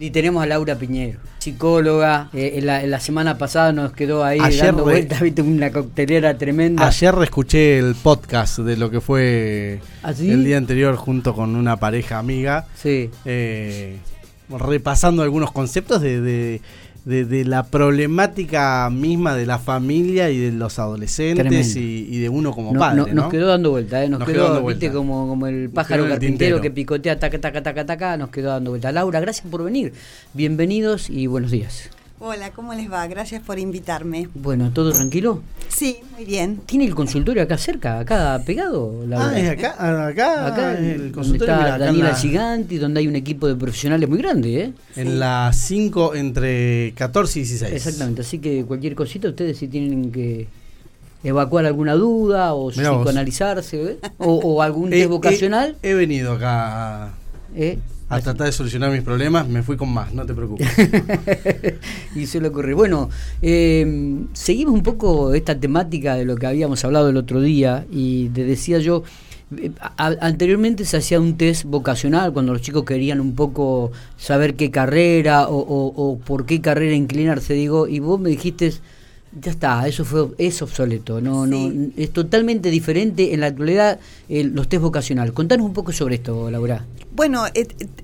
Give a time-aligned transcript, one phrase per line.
[0.00, 2.30] Y tenemos a Laura Piñero, psicóloga.
[2.32, 6.86] Eh, en, la, semana pasada nos quedó ahí dando vueltas, viste, una coctelera tremenda.
[6.86, 11.78] Ayer escuché el podcast de lo que fue ¿Ah, el día anterior junto con una
[11.78, 12.68] pareja amiga.
[12.76, 13.10] Sí.
[13.24, 13.96] Eh,
[14.48, 16.60] repasando algunos conceptos de de,
[17.08, 23.14] la problemática misma de la familia y de los adolescentes y, de uno como padre.
[23.14, 24.08] nos quedó dando vuelta, ¿eh?
[24.08, 28.28] nos, quedó, viste, como, como el pájaro carpintero que picotea, taca, taca, taca, taca, nos
[28.30, 28.92] quedó dando vuelta.
[28.92, 29.92] Laura, gracias por venir.
[30.34, 31.90] Bienvenidos y buenos días.
[32.20, 33.06] Hola, ¿cómo les va?
[33.06, 34.28] Gracias por invitarme.
[34.34, 35.40] Bueno, ¿todo tranquilo?
[35.68, 36.56] Sí, muy bien.
[36.66, 39.04] ¿Tiene el consultorio acá cerca, acá pegado?
[39.16, 41.54] ah, es acá, ah, acá, acá el consultorio.
[41.54, 44.72] Está Daniela Giganti, donde hay un equipo de profesionales muy grande, ¿eh?
[44.96, 47.72] En la 5 entre 14 y 16.
[47.72, 50.48] Exactamente, así que cualquier cosita ustedes si tienen que
[51.22, 53.98] evacuar alguna duda o psicoanalizarse ¿eh?
[54.18, 55.76] o, algún test vocacional.
[55.82, 57.10] He, venido acá.
[57.54, 57.78] ¿Eh?
[58.08, 60.66] A tratar de solucionar mis problemas, me fui con más, no te preocupes.
[62.14, 62.72] y se le ocurre.
[62.72, 63.10] Bueno,
[63.42, 68.28] eh, seguimos un poco esta temática de lo que habíamos hablado el otro día y
[68.30, 69.02] te decía yo,
[69.56, 74.70] eh, anteriormente se hacía un test vocacional cuando los chicos querían un poco saber qué
[74.70, 78.72] carrera o, por qué carrera inclinarse, digo, y vos me dijiste
[79.32, 84.68] ya está, eso fue es obsoleto, no no es totalmente diferente en la actualidad los
[84.68, 85.32] test vocacional.
[85.32, 86.84] Contanos un poco sobre esto, Laura.
[87.12, 87.44] Bueno,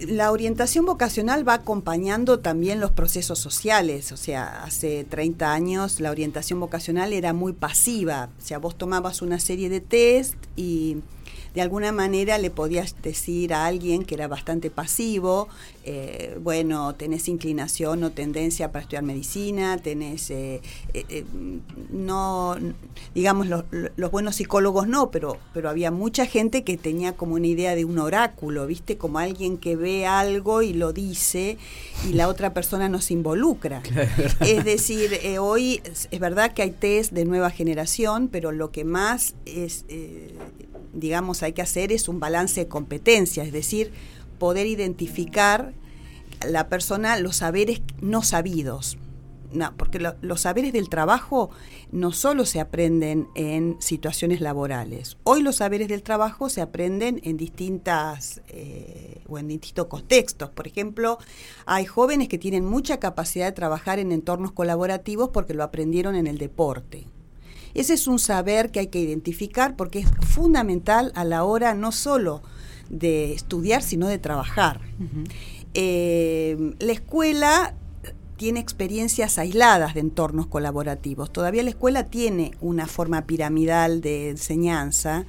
[0.01, 6.11] la orientación vocacional va acompañando también los procesos sociales, o sea, hace 30 años la
[6.11, 10.97] orientación vocacional era muy pasiva, o sea, vos tomabas una serie de test y
[11.55, 15.49] de alguna manera le podías decir a alguien que era bastante pasivo,
[15.85, 20.61] eh, bueno, tenés inclinación o tendencia para estudiar medicina, tenés, eh,
[20.95, 21.25] eh,
[21.91, 22.57] no,
[23.15, 27.77] digamos, los buenos psicólogos no, pero, pero había mucha gente que tenía como una idea
[27.77, 28.97] de un oráculo, ¿viste?
[28.97, 31.57] Como alguien que ve algo y lo dice
[32.09, 33.81] y la otra persona no se involucra.
[34.41, 39.35] es decir, hoy es verdad que hay test de nueva generación, pero lo que más
[39.47, 39.85] es
[40.95, 43.93] digamos, hay que hacer es un balance de competencias, es decir,
[44.39, 45.73] poder identificar
[46.47, 48.99] la persona los saberes no sabidos.
[49.53, 51.51] No, porque los saberes del trabajo
[51.93, 55.17] no solo se aprenden en situaciones laborales.
[55.23, 60.51] Hoy los saberes del trabajo se aprenden en distintas eh, o en distintos contextos.
[60.51, 61.19] Por ejemplo,
[61.67, 66.27] hay jóvenes que tienen mucha capacidad de trabajar en entornos colaborativos porque lo aprendieron en
[66.27, 67.07] el deporte.
[67.75, 71.93] Ese es un saber que hay que identificar porque es fundamental a la hora no
[71.93, 72.43] solo
[72.89, 74.81] de estudiar, sino de trabajar.
[75.75, 77.75] Eh, la escuela
[78.37, 81.33] tiene experiencias aisladas de entornos colaborativos.
[81.33, 85.25] Todavía la escuela tiene una forma piramidal de enseñanza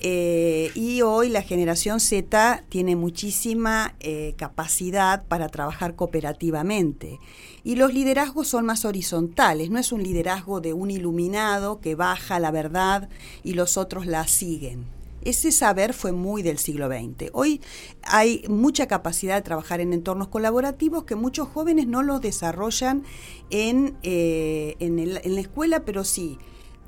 [0.00, 7.20] eh, y hoy la generación Z tiene muchísima eh, capacidad para trabajar cooperativamente.
[7.64, 12.40] Y los liderazgos son más horizontales, no es un liderazgo de un iluminado que baja
[12.40, 13.08] la verdad
[13.44, 15.01] y los otros la siguen.
[15.24, 17.30] Ese saber fue muy del siglo XX.
[17.32, 17.60] Hoy
[18.02, 23.04] hay mucha capacidad de trabajar en entornos colaborativos que muchos jóvenes no los desarrollan
[23.50, 26.38] en, eh, en, la escuela, pero sí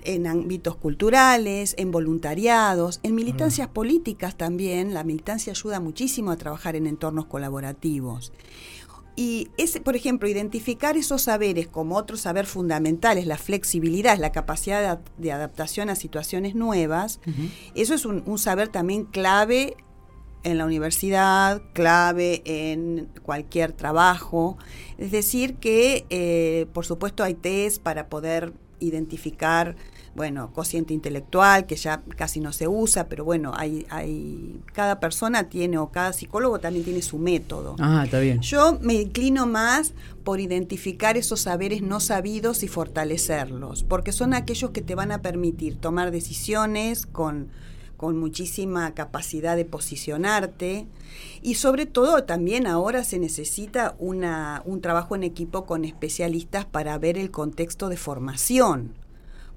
[0.04, 4.92] en ámbitos culturales, en voluntariados, en militancias políticas también.
[4.92, 8.32] La militancia ayuda muchísimo a trabajar en entornos colaborativos.
[9.16, 15.00] Y ese, por ejemplo, identificar esos saberes como otros saber fundamentales, la flexibilidad, la capacidad
[15.18, 17.20] de, adaptación a situaciones nuevas,
[17.76, 19.76] eso es un, saber también clave
[20.42, 24.58] en la universidad, clave en cualquier trabajo.
[24.98, 29.76] Es decir, que eh, por supuesto hay test para poder identificar
[30.14, 35.48] bueno, cociente intelectual, que ya casi no se usa, pero bueno, hay, hay, cada persona
[35.48, 37.74] tiene, o cada psicólogo también tiene su método.
[37.80, 38.40] Ah, está bien.
[38.40, 39.92] Yo me inclino más
[40.22, 45.20] por identificar esos saberes no sabidos y fortalecerlos, porque son aquellos que te van a
[45.20, 47.48] permitir tomar decisiones con,
[47.96, 50.86] con muchísima capacidad de posicionarte
[51.42, 56.96] y sobre todo también ahora se necesita una, un trabajo en equipo con especialistas para
[56.98, 59.03] ver el contexto de formación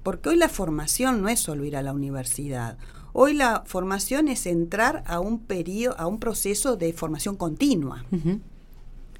[0.02, 2.78] porque hoy la formación no es solo ir a la universidad.
[3.12, 8.04] Hoy la formación es entrar a un periodo, a un proceso de formación continua.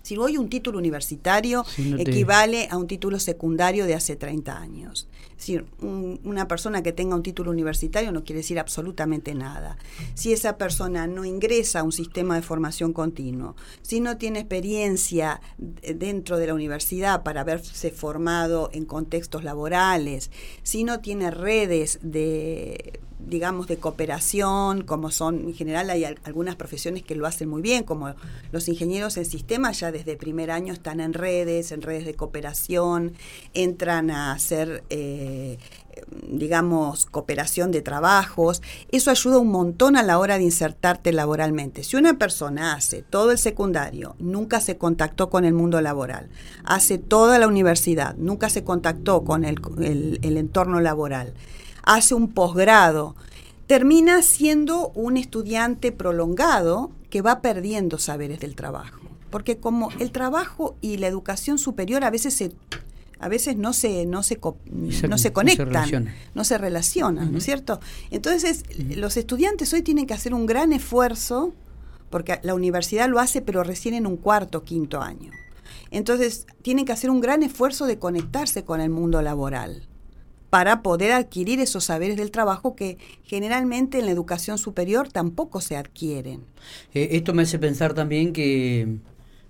[0.08, 1.66] Si hoy un título universitario
[1.98, 5.06] equivale a un título secundario de hace 30 años.
[5.36, 9.76] Si una persona que tenga un título universitario no quiere decir absolutamente nada.
[10.14, 15.42] Si esa persona no ingresa a un sistema de formación continuo, si no tiene experiencia
[15.58, 20.30] dentro de la universidad para haberse formado en contextos laborales,
[20.62, 27.02] si no tiene redes de digamos, de cooperación, como son, en general hay algunas profesiones
[27.02, 28.14] que lo hacen muy bien, como
[28.52, 33.12] los ingenieros en sistemas ya desde primer año están en redes, en redes de cooperación,
[33.54, 35.58] entran a hacer eh,
[36.28, 41.82] digamos, cooperación de trabajos, eso ayuda un montón a la hora de insertarte laboralmente.
[41.82, 46.28] Si una persona hace todo el secundario, nunca se contactó con el mundo laboral,
[46.64, 49.58] hace toda la universidad, nunca se contactó con el,
[50.22, 51.34] el entorno laboral,
[51.88, 53.16] hace un posgrado,
[53.66, 59.00] termina siendo un estudiante prolongado que va perdiendo saberes del trabajo.
[59.30, 62.52] Porque como el trabajo y la educación superior a veces se
[63.20, 64.38] a veces no se, no se,
[65.08, 67.80] no se conectan, no se relacionan, ¿no es cierto?
[68.12, 68.62] Entonces,
[68.94, 71.52] los estudiantes hoy tienen que hacer un gran esfuerzo,
[72.10, 75.32] porque la universidad lo hace, pero recién en un cuarto, quinto año.
[75.90, 79.87] Entonces, tienen que hacer un gran esfuerzo de conectarse con el mundo laboral
[80.50, 85.76] para poder adquirir esos saberes del trabajo que generalmente en la educación superior tampoco se
[85.76, 86.42] adquieren.
[86.94, 88.98] Eh, esto me hace pensar también que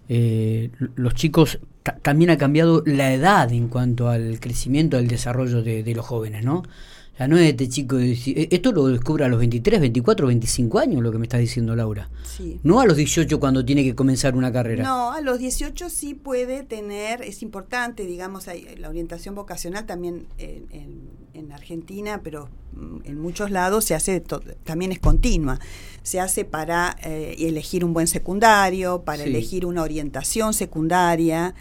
[0.09, 1.61] eh, los chicos
[2.03, 6.63] también ha cambiado la edad en cuanto al crecimiento, al desarrollo de, los jóvenes, ¿no?
[7.19, 10.79] Ya no es este chico, de, eh, esto lo descubre a los 23, 24, 25
[10.79, 12.09] años, lo que me está diciendo Laura.
[12.25, 12.61] Sí.
[12.63, 14.85] No a los 18 cuando tiene que comenzar una carrera.
[14.85, 18.47] No, a los 18 sí puede tener, es importante, digamos,
[18.79, 21.19] la orientación vocacional también en,
[21.53, 24.21] Argentina, pero mm, en muchos lados se hace,
[24.65, 25.59] también es continua.
[26.03, 31.55] Se hace para eh, elegir un buen secundario, para elegir una orientación secundaria.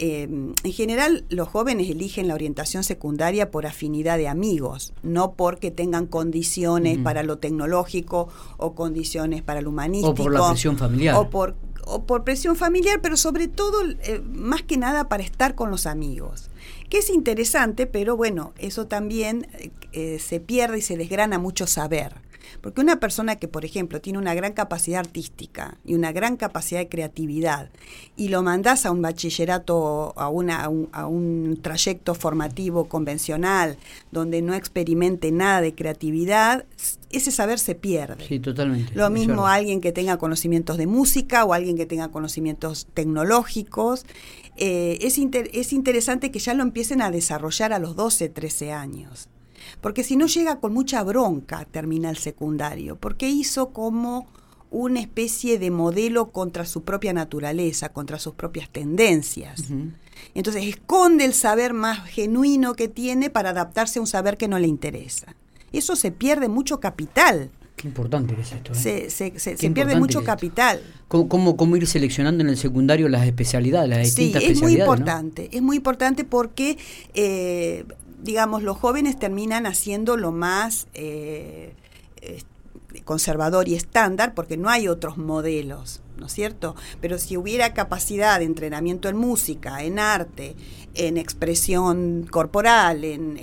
[0.00, 5.72] Em, en general, los jóvenes eligen la orientación secundaria por afinidad de amigos, no porque
[5.72, 8.28] tengan condiciones para lo tecnológico
[8.58, 10.12] o condiciones para lo humanístico.
[10.12, 11.16] O por la presión familiar.
[11.16, 15.56] O por, o por presión familiar, pero sobre todo, eh, más que nada, para estar
[15.56, 16.48] con los amigos.
[16.88, 19.48] Que es interesante, pero bueno, eso también
[19.92, 22.27] eh, se pierde y se desgrana mucho saber.
[22.60, 26.80] Porque una persona que, por ejemplo, tiene una gran capacidad artística y una gran capacidad
[26.80, 27.70] de creatividad
[28.16, 33.78] y lo mandás a un bachillerato, a, una, a, un, trayecto formativo convencional
[34.10, 36.64] donde no experimente nada de creatividad,
[37.10, 38.26] ese saber se pierde.
[38.26, 38.94] Sí, totalmente.
[38.94, 44.04] Lo mismo alguien que tenga conocimientos de música o alguien que tenga conocimientos tecnológicos.
[44.56, 49.28] Eh, es, es interesante que ya lo empiecen a desarrollar a los 12, 13 años
[49.80, 54.26] porque si no llega con mucha bronca termina el secundario, porque hizo como
[54.70, 59.64] una especie de modelo contra su propia naturaleza, contra sus propias tendencias.
[60.34, 64.58] Entonces esconde el saber más genuino que tiene para adaptarse a un saber que no
[64.58, 65.34] le interesa.
[65.72, 67.50] Eso se pierde mucho capital.
[67.76, 68.72] Qué importante es esto.
[68.72, 69.08] ¿eh?
[69.08, 70.82] Se, pierde mucho capital.
[71.06, 75.48] ¿Cómo, ¿Cómo, ir seleccionando en el secundario las especialidades, las distintas sí, es muy importante.
[75.52, 76.76] Es muy importante porque
[77.14, 77.84] eh,
[78.22, 81.74] digamos, los jóvenes terminan haciendo lo más eh,
[83.04, 86.76] conservador y estándar porque no hay otros modelos, ¿no es cierto?
[87.00, 90.56] Pero si hubiera capacidad de entrenamiento en música, en arte,
[90.94, 93.38] en expresión corporal, en,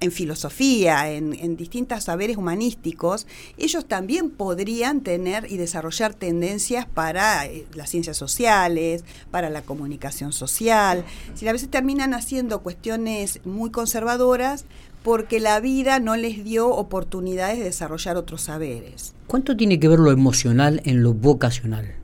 [0.00, 3.26] en, filosofía, en, en, distintos saberes humanísticos,
[3.58, 10.32] ellos también podrían tener y desarrollar tendencias para eh, las ciencias sociales, para la comunicación
[10.32, 11.04] social.
[11.34, 14.64] Si a veces terminan haciendo cuestiones muy conservadoras,
[15.02, 19.14] porque la vida no les dio oportunidades de desarrollar otros saberes.
[19.26, 21.94] ¿Cuánto tiene que ver lo emocional en lo vocacional?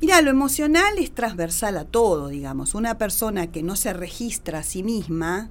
[0.00, 2.74] Mira, lo emocional es transversal a todo, digamos.
[2.74, 5.50] Una persona que no se registra a sí misma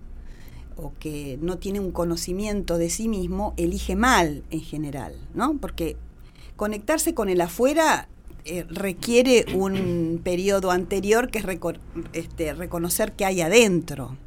[0.75, 5.57] o que no tiene un conocimiento de sí mismo, elige mal en general, ¿no?
[5.57, 5.97] Porque
[6.55, 8.07] conectarse con el afuera
[8.45, 11.45] eh, requiere un periodo anterior que es
[12.13, 14.17] este, reconocer que hay adentro.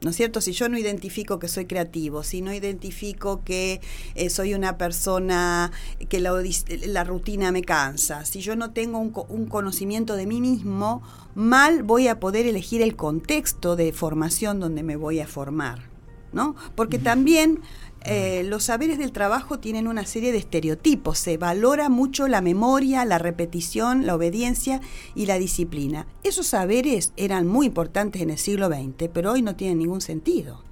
[0.00, 0.40] ¿No es cierto?
[0.40, 3.80] Si yo no identifico que soy creativo, si no identifico que
[4.14, 5.72] eh, soy una persona
[6.08, 11.02] que la, rutina me cansa, si yo no tengo un, un, conocimiento de mí mismo,
[11.34, 15.90] mal voy a poder elegir el contexto de formación donde me voy a formar,
[16.32, 16.54] ¿no?
[16.74, 17.60] Porque también
[18.04, 21.18] eh, los saberes del trabajo tienen una serie de estereotipos.
[21.18, 24.80] Se valora mucho la memoria, la repetición, la obediencia
[25.14, 26.06] y la disciplina.
[26.22, 30.64] Esos saberes eran muy importantes en el siglo XX, pero hoy no tienen ningún sentido.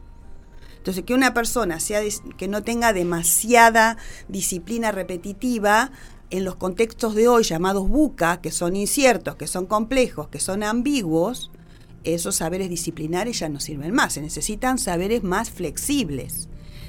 [0.78, 2.00] Entonces, que una persona sea
[2.38, 3.98] que no tenga demasiada
[4.28, 5.90] disciplina repetitiva
[6.30, 10.62] en los contextos de hoy llamados buca, que son inciertos, que son complejos, que son
[10.62, 11.50] ambiguos,
[12.04, 14.14] esos saberes disciplinares ya no sirven más.
[14.14, 16.48] Se necesitan saberes más flexibles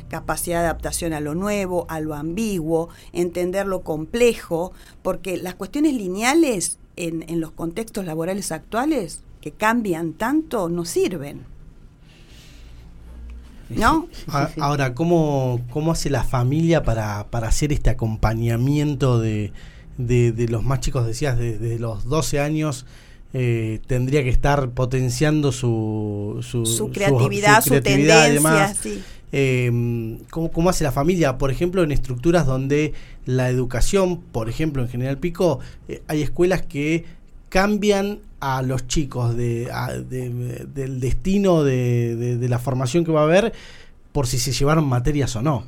[0.10, 5.94] capacidad de adaptación a lo nuevo, a lo ambiguo, entender lo complejo, porque las cuestiones
[5.94, 11.46] lineales en, en los contextos laborales actuales, que cambian tanto, no sirven.
[13.70, 14.08] ¿No?
[14.60, 19.54] Ahora, ¿cómo, ¿cómo hace la familia para, para hacer este acompañamiento de,
[19.98, 21.06] de, los más chicos?
[21.06, 22.86] Decías, desde los 12 años
[23.34, 28.74] eh, tendría que estar potenciando su, su, creatividad, su, tendencia.
[29.32, 31.38] Eh, ¿cómo, hace la familia?
[31.38, 32.94] Por ejemplo, en estructuras donde
[33.26, 37.06] la educación, por ejemplo, en General Pico, eh, hay escuelas que
[37.50, 39.70] cambian a los chicos de,
[40.74, 43.54] del destino de, de, la formación que va a haber
[44.12, 45.68] por si se llevaron materias o no.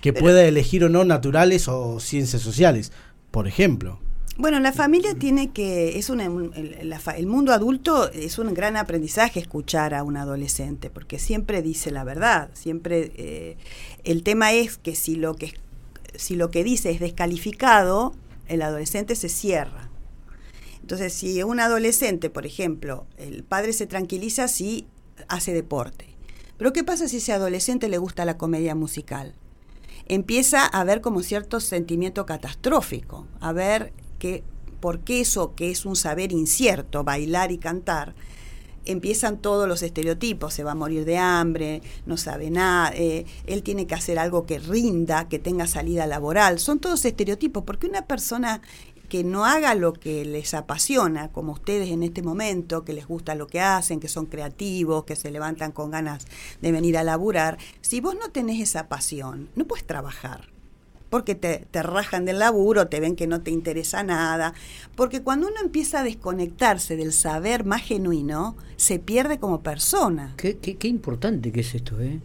[0.00, 2.90] Que pueda elegir o no naturales o ciencias sociales,
[3.30, 3.98] por ejemplo.
[4.36, 9.94] Bueno, la familia tiene que, es una, el, mundo adulto es un gran aprendizaje escuchar
[9.94, 13.56] a un adolescente, porque siempre dice la verdad, siempre, eh,
[14.02, 15.54] el tema es que si lo que,
[16.16, 18.12] si lo que dice es descalificado,
[18.48, 19.88] el adolescente se cierra.
[20.80, 24.88] Entonces, si un adolescente, por ejemplo, el padre se tranquiliza si
[25.28, 26.06] hace deporte,
[26.58, 29.36] pero ¿qué pasa si ese adolescente le gusta la comedia musical?
[30.06, 33.92] Empieza a ver como cierto sentimiento catastrófico, a ver
[34.24, 34.42] que
[34.80, 38.14] porque eso que es un saber incierto, bailar y cantar,
[38.86, 43.62] empiezan todos los estereotipos, se va a morir de hambre, no sabe nada, eh, él
[43.62, 48.06] tiene que hacer algo que rinda, que tenga salida laboral, son todos estereotipos, porque una
[48.06, 48.62] persona
[49.10, 53.34] que no haga lo que les apasiona, como ustedes en este momento, que les gusta
[53.34, 56.24] lo que hacen, que son creativos, que se levantan con ganas
[56.62, 60.53] de venir a laburar, si vos no tenés esa pasión, no puedes trabajar
[61.14, 64.52] porque te, rajan del laburo, te ven que no te interesa nada,
[64.96, 70.34] porque cuando uno empieza a desconectarse del saber más genuino, se pierde como persona.
[70.36, 72.18] Qué, qué, importante que es esto, ¿eh?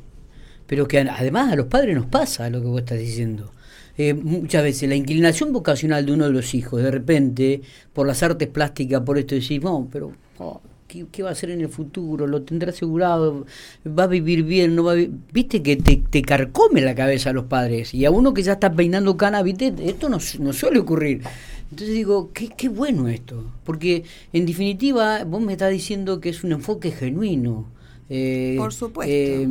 [0.66, 3.52] Pero que además a los padres nos pasa lo que vos estás diciendo.
[3.96, 7.62] Eh, muchas veces la inclinación vocacional de uno de los hijos, de repente,
[7.94, 11.62] por las artes plásticas, por esto decís, no, pero oh, ¿qué, va a hacer en
[11.62, 12.28] el futuro?
[12.28, 13.46] ¿Lo tendrá asegurado?
[13.88, 14.76] ¿Va a vivir bien?
[14.76, 14.96] ¿No va
[15.32, 17.94] Viste que te, carcome la cabeza a los padres.
[17.94, 19.74] Y a uno que ya está peinando cana, ¿viste?
[19.84, 21.22] Esto no, suele ocurrir.
[21.70, 23.52] Entonces digo, qué, qué bueno esto.
[23.64, 24.04] Porque
[24.34, 27.68] en definitiva, vos me estás diciendo que es un enfoque genuino.
[28.10, 29.14] Eh, Por supuesto.
[29.14, 29.48] Eh,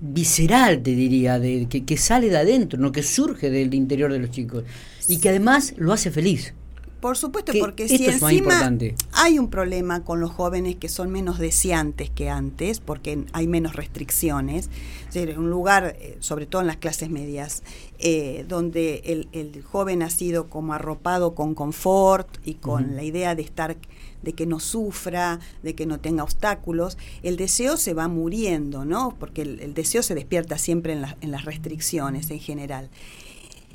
[0.00, 4.18] visceral, te diría, de, que, que, sale de adentro, no que surge del interior de
[4.18, 4.64] los chicos.
[5.06, 6.54] Y que además lo hace feliz.
[7.00, 8.70] Por supuesto, porque si encima
[9.12, 13.74] hay un problema con los jóvenes que son menos deseantes que antes, porque hay menos
[13.74, 14.68] restricciones,
[15.14, 17.62] es un lugar, eh, sobre todo en las clases medias,
[17.98, 23.42] eh, donde el, joven ha sido como arropado con confort y con la idea de
[23.42, 23.76] estar
[24.22, 29.16] de que no sufra, de que no tenga obstáculos, el deseo se va muriendo, ¿no?
[29.18, 32.90] Porque el, deseo se despierta siempre en, en las restricciones en general.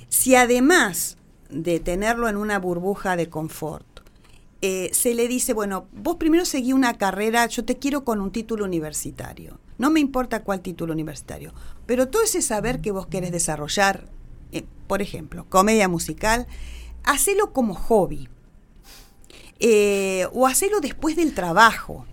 [0.10, 1.18] Si además
[1.50, 3.86] de tenerlo en una burbuja de confort.
[4.62, 8.32] Eh, se le dice, bueno, vos primero seguí una carrera, yo te quiero con un
[8.32, 9.60] título universitario.
[9.78, 11.54] No me importa cuál título universitario,
[11.86, 14.10] pero todo ese saber que vos querés desarrollar,
[14.52, 16.48] eh, por ejemplo, comedia musical,
[17.04, 18.30] hacelo como hobby.
[19.60, 22.06] Eh, o hacelo después del trabajo.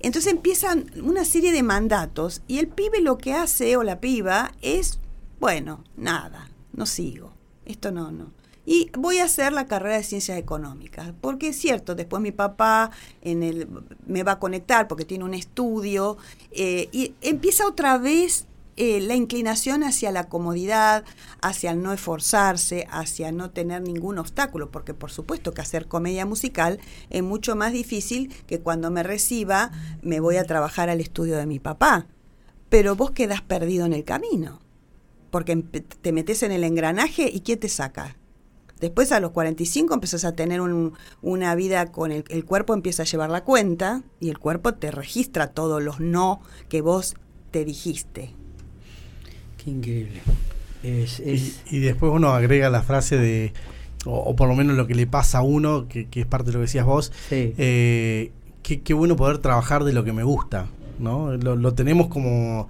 [0.00, 4.52] Entonces empiezan una serie de mandatos y el pibe lo que hace o la piba
[4.62, 4.98] es,
[5.40, 7.32] bueno, nada, no sigo.
[7.66, 8.30] Esto no, no
[8.66, 12.90] y voy a hacer la carrera de ciencias económicas, porque es cierto, después mi papá
[13.22, 13.68] en el,
[14.06, 16.18] me va a conectar porque tiene un estudio
[16.50, 18.46] eh, y empieza otra vez
[18.76, 21.04] eh, la inclinación hacia la comodidad,
[21.40, 26.80] hacia no esforzarse, hacia no tener ningún obstáculo, porque por supuesto que hacer comedia musical
[27.08, 29.70] es mucho más difícil que cuando me reciba
[30.02, 32.06] me voy a trabajar al estudio de mi papá,
[32.68, 34.60] pero vos quedas perdido en el camino,
[35.30, 38.16] porque te metes en el engranaje y ¿quién te saca?
[38.80, 40.60] Después a los 45 empezás a tener
[41.22, 44.90] una vida con el, el cuerpo empieza a llevar la cuenta y el cuerpo te
[44.90, 47.14] registra todos los no que vos
[47.50, 48.32] te dijiste.
[49.56, 50.20] Qué increíble.
[50.82, 53.52] Y, después uno agrega la frase de,
[54.04, 56.58] o, por lo menos lo que le pasa a uno, que, es parte de lo
[56.58, 58.30] que decías vos, eh,
[58.62, 60.66] qué, bueno poder trabajar de lo que me gusta,
[60.98, 61.32] ¿no?
[61.36, 62.68] Lo, lo tenemos como,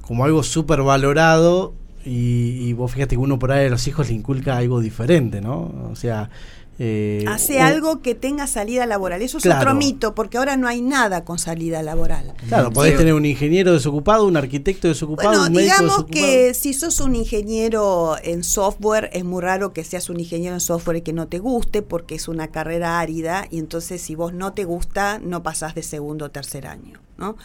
[0.00, 1.74] como algo súper valorado
[2.06, 5.90] y, vos fíjate que uno por ahí a los hijos le inculca algo diferente, ¿no?
[5.90, 6.30] O sea...
[6.78, 9.22] Eh, Hace algo que tenga salida laboral.
[9.22, 12.34] Eso es otro mito, porque ahora no hay nada con salida laboral.
[12.48, 17.00] Claro, podés tener un ingeniero desocupado, un arquitecto desocupado, un médico digamos que si sos
[17.00, 21.14] un ingeniero en software, es muy raro que seas un ingeniero en software y que
[21.14, 25.18] no te guste, porque es una carrera árida, y entonces si vos no te gusta,
[25.18, 27.00] no pasás de segundo o tercer año.
[27.18, 27.36] ¿no?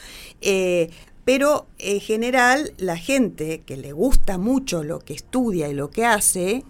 [0.41, 0.89] Eh,
[1.25, 6.05] pero en general la gente que le gusta mucho lo que estudia y lo que
[6.05, 6.63] hace,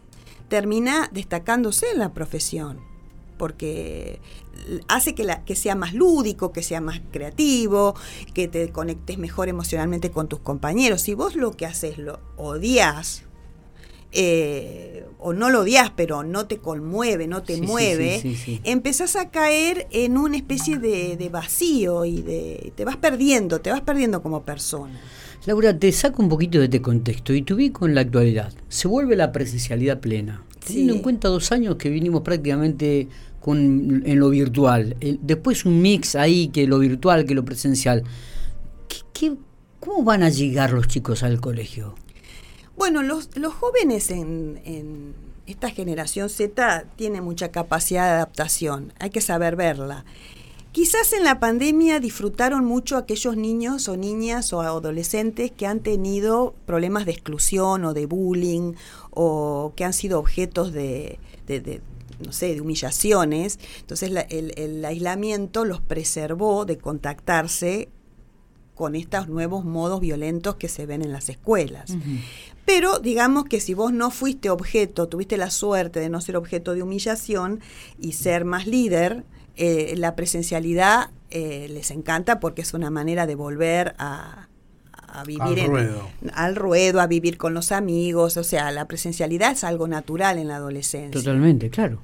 [0.50, 2.80] termina destacándose en la profesión,
[3.38, 4.20] porque
[4.88, 7.96] hace que, sea más lúdico, que sea más creativo,
[8.34, 11.02] que te conectes mejor emocionalmente con tus compañeros.
[11.02, 13.24] Si vos lo que haces lo odias,
[14.12, 18.22] eh, o no lo odias, pero no te conmueve, no te mueve,
[18.64, 23.70] empezás a caer en una especie de, de, vacío y de, te vas perdiendo, te
[23.70, 25.00] vas perdiendo como persona.
[25.46, 28.54] Laura, te saco un poquito de este contexto y te ubico en la actualidad.
[28.70, 30.44] Se vuelve la presencialidad plena.
[30.66, 33.08] Teniendo en cuenta dos años que vinimos prácticamente
[33.40, 34.96] con, en lo virtual.
[35.22, 38.04] después un mix ahí que lo virtual, que lo presencial.
[39.14, 39.34] ¿Qué,
[39.80, 41.96] cómo van a llegar los chicos al colegio?
[42.82, 45.14] Bueno, los, los jóvenes en, en
[45.46, 48.92] esta generación Z tienen mucha capacidad de adaptación.
[48.98, 50.04] Hay que saber verla.
[50.72, 56.56] Quizás en la pandemia disfrutaron mucho aquellos niños o niñas o adolescentes que han tenido
[56.66, 58.74] problemas de exclusión o de bullying
[59.12, 61.20] o que han sido objetos de,
[62.26, 63.60] no sé, de humillaciones.
[63.82, 67.90] Entonces el, aislamiento los preservó de contactarse
[68.74, 71.94] con estos nuevos modos violentos que se ven en las escuelas.
[72.66, 76.74] Pero digamos que si vos no fuiste objeto, tuviste la suerte de no ser objeto
[76.74, 77.60] de humillación
[78.00, 79.24] y ser más líder,
[79.56, 84.48] eh, la presencialidad eh, les encanta porque es una manera de volver a,
[85.26, 86.10] vivir al ruedo.
[86.34, 90.48] al ruedo, a vivir con los amigos, o sea, la presencialidad es algo natural en
[90.48, 91.12] la adolescencia.
[91.12, 92.00] Totalmente, claro.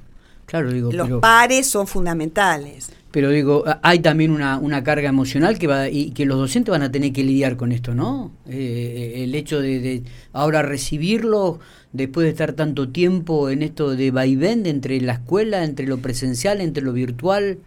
[0.48, 2.90] Claro, digo, los pares son fundamentales.
[3.12, 6.84] Pero digo, hay también una, una, carga emocional que va y que los docentes van
[6.84, 8.32] a tener que lidiar con esto, ¿no?
[8.48, 11.60] Eh, el hecho de, de, ahora recibirlo
[11.92, 16.62] después de estar tanto tiempo en esto de vaivén entre la escuela, entre lo presencial,
[16.62, 17.60] entre lo virtual.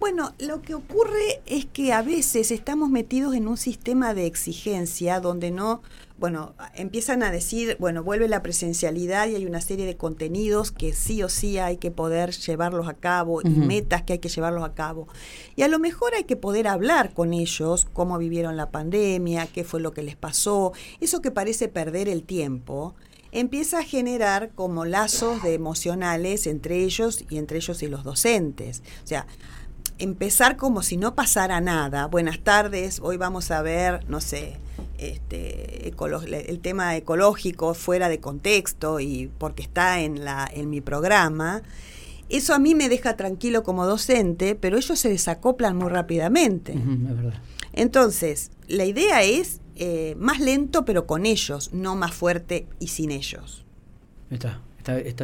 [0.00, 5.20] Bueno, lo que ocurre es que a veces estamos metidos en un sistema de exigencia
[5.20, 5.82] donde no,
[6.24, 10.94] bueno, empiezan a decir, bueno, vuelve la presencialidad y hay una serie de contenidos que
[10.94, 14.64] sí o sí hay que poder llevarlos a cabo y metas que hay que llevarlos
[14.64, 15.06] a cabo.
[15.54, 19.64] Y a lo mejor hay que poder hablar con ellos, cómo vivieron la pandemia, qué
[19.64, 22.94] fue lo que les pasó, eso que parece perder el tiempo
[23.30, 28.82] empieza a generar como lazos de emocionales entre ellos y entre ellos y los docentes.
[29.02, 29.26] O sea,
[29.98, 32.06] empezar como si no pasara nada.
[32.06, 34.58] Buenas tardes, hoy vamos a ver, no sé,
[34.98, 41.62] este, el tema ecológico fuera de contexto y porque está en, la, en mi programa.
[42.28, 46.74] Eso a mí me deja tranquilo como docente, pero ellos se desacoplan muy rápidamente.
[47.72, 53.10] Entonces, la idea es eh, más lento, pero con ellos, no más fuerte y sin
[53.10, 53.64] ellos.
[54.30, 54.60] Está.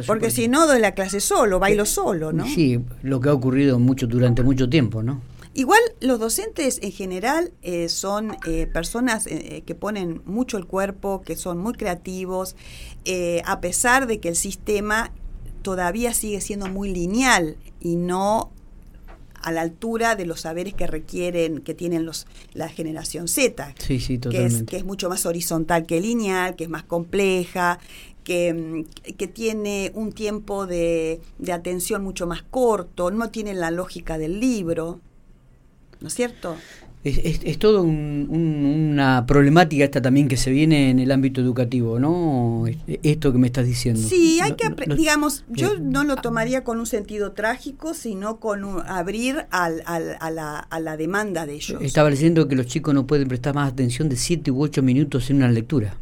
[0.07, 2.45] Porque si no, doy la clase solo, bailo solo, ¿no?
[2.45, 5.21] Sí, lo que ha ocurrido mucho durante mucho tiempo, ¿no?
[5.53, 11.21] Igual los docentes en general eh, son eh, personas eh, que ponen mucho el cuerpo,
[11.23, 12.55] que son muy creativos,
[13.45, 15.11] a pesar de que el sistema
[15.61, 18.51] todavía sigue siendo muy lineal y no
[19.41, 23.99] a la altura de los saberes que requieren, que tienen los la generación Z, sí,
[23.99, 27.79] sí, que, es, que es mucho más horizontal que lineal, que es más compleja,
[28.23, 28.85] que,
[29.17, 34.39] que, tiene un tiempo de, de, atención mucho más corto, no tiene la lógica del
[34.39, 34.99] libro,
[35.99, 36.55] ¿no es cierto?
[37.03, 42.65] Es, es, todo una problemática esta también que se viene en el ámbito educativo, ¿no?
[43.01, 43.99] Esto que me estás diciendo.
[43.99, 49.47] Sí, hay que, digamos, yo no lo tomaría con un sentido trágico, sino con abrir
[49.49, 51.81] al, al, a, la, a la demanda de ellos.
[51.81, 55.31] Estaba diciendo que los chicos no pueden prestar más atención de 7 u 8 minutos
[55.31, 55.97] en una lectura.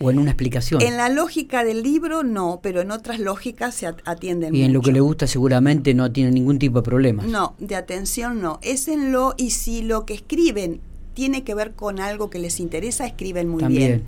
[0.00, 0.80] O en una explicación.
[0.80, 4.54] En la lógica del libro no, pero en otras lógicas se atienden.
[4.54, 7.24] Y en lo que le gusta seguramente no tiene ningún tipo de problema.
[7.24, 8.60] No, de atención no.
[8.62, 10.80] Es en lo y si lo que escriben
[11.14, 14.04] tiene que ver con algo que les interesa, escriben muy bien.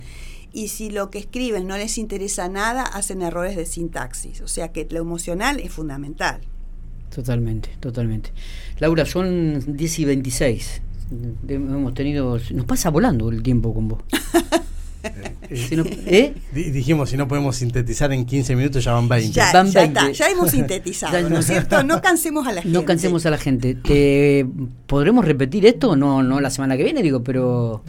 [0.53, 4.41] Y si lo que escriben no les interesa nada, hacen errores de sintaxis.
[4.41, 6.39] O sea que lo emocional es fundamental.
[7.13, 8.31] Totalmente, totalmente.
[8.79, 10.81] Laura, son 10 y 26.
[11.49, 12.39] Hemos tenido.
[12.51, 14.03] Nos pasa volando el tiempo con vos.
[15.49, 16.33] ¿Eh?
[16.53, 19.33] Dijimos, si no podemos sintetizar en 15 minutos, ya van 20.
[19.33, 19.63] Ya,
[20.11, 21.83] ya, hemos sintetizado, ¿no es cierto?
[21.83, 22.77] No cansemos a la gente.
[22.77, 23.75] No cansemos a la gente.
[23.75, 24.45] ¿Te,
[24.87, 25.95] ¿Podremos repetir esto?
[25.95, 27.83] No, no la semana que viene, digo, pero...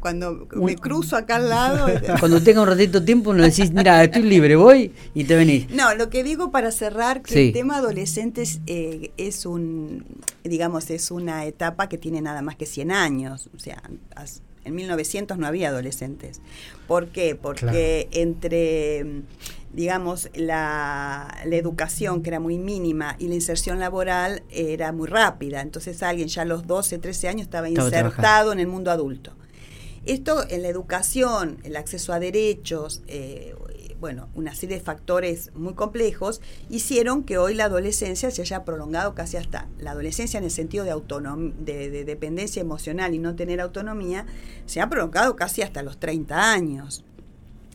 [0.00, 1.86] cuando me cruzo acá al lado...
[2.20, 5.70] cuando tenga un ratito de tiempo, nos decís, mira, estoy libre, voy y te venís.
[5.70, 10.04] No, lo que digo para cerrar, que el tema adolescentes eh, es un,
[10.42, 13.50] digamos, es una etapa que tiene nada más que 100 años.
[13.54, 13.82] O sea,
[14.64, 16.40] en 1900 no había adolescentes.
[16.86, 17.34] ¿Por qué?
[17.34, 19.22] Porque entre,
[19.72, 25.60] digamos, la, educación, que era muy mínima, y la inserción laboral era muy rápida.
[25.60, 29.34] Entonces alguien ya a los 12, 13 años estaba, insertado en el mundo adulto.
[30.04, 33.54] Esto en la educación, el acceso a derechos, eh,
[34.04, 39.14] bueno, una serie de factores muy complejos hicieron que hoy la adolescencia se haya prolongado
[39.14, 40.92] casi hasta la adolescencia en el sentido de,
[41.60, 44.26] de, de dependencia emocional y no tener autonomía,
[44.66, 47.02] se ha prolongado casi hasta los 30 años.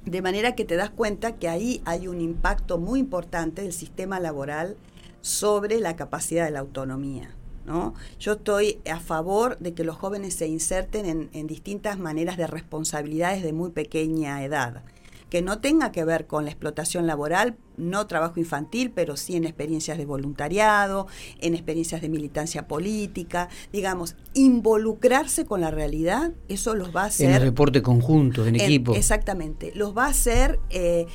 [0.05, 4.19] De manera que te das cuenta que ahí hay un impacto muy importante del sistema
[4.19, 4.77] laboral
[5.21, 7.33] sobre la capacidad de la autonomía.
[7.65, 7.95] ¿no?
[8.19, 13.41] Yo estoy a favor de que los jóvenes se inserten en, distintas maneras de responsabilidades
[13.41, 14.83] de muy pequeña edad
[15.29, 19.45] que no tenga que ver con la explotación laboral, no trabajo infantil, pero sí en
[19.45, 21.07] experiencias de voluntariado,
[21.39, 27.29] en experiencias de militancia política, digamos, involucrarse con la realidad, eso los va a hacer...
[27.29, 28.95] En el reporte conjunto, en, equipo.
[28.95, 31.07] Exactamente, los va a hacer eh,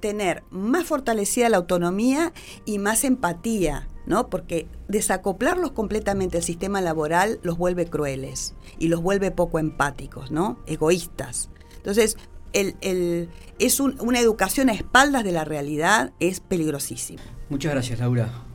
[0.00, 2.32] tener más fortalecida la autonomía
[2.64, 4.28] y más empatía ¿no?
[4.28, 10.58] Porque desacoplarlos completamente del sistema laboral los vuelve crueles y los vuelve poco empáticos, ¿no?
[10.66, 11.50] Egoístas.
[11.76, 12.16] Entonces,
[12.54, 17.22] el, el, es una educación a espaldas de la realidad es peligrosísima.
[17.50, 18.44] Muchas gracias, Laura.